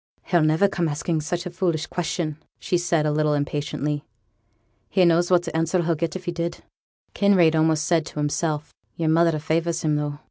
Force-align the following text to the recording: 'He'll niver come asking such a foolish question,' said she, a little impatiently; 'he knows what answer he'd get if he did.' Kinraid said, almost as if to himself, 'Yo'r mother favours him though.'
'He'll 0.23 0.41
niver 0.41 0.67
come 0.67 0.89
asking 0.89 1.21
such 1.21 1.45
a 1.45 1.51
foolish 1.51 1.85
question,' 1.85 2.37
said 2.59 2.79
she, 2.79 3.07
a 3.07 3.11
little 3.11 3.35
impatiently; 3.35 4.03
'he 4.89 5.05
knows 5.05 5.29
what 5.29 5.47
answer 5.55 5.83
he'd 5.83 5.97
get 5.99 6.15
if 6.15 6.25
he 6.25 6.31
did.' 6.31 6.63
Kinraid 7.13 7.53
said, 7.53 7.57
almost 7.57 7.91
as 7.91 7.99
if 7.99 8.03
to 8.05 8.15
himself, 8.19 8.73
'Yo'r 8.95 9.09
mother 9.09 9.37
favours 9.37 9.83
him 9.83 9.97
though.' 9.97 10.17